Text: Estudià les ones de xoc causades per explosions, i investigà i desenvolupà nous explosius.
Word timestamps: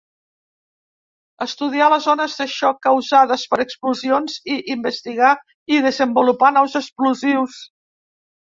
Estudià 1.45 1.89
les 1.93 2.07
ones 2.13 2.37
de 2.39 2.47
xoc 2.53 2.79
causades 2.87 3.45
per 3.53 3.61
explosions, 3.67 4.39
i 4.55 4.57
investigà 4.79 5.31
i 5.77 5.85
desenvolupà 5.91 6.53
nous 6.59 6.83
explosius. 6.85 7.63